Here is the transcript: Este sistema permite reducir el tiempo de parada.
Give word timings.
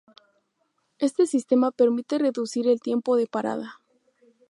Este 0.97 1.27
sistema 1.27 1.69
permite 1.69 2.17
reducir 2.17 2.67
el 2.67 2.81
tiempo 2.81 3.17
de 3.17 3.27
parada. 3.27 3.79